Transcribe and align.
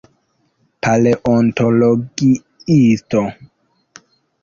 paleontologiisto 0.81 3.21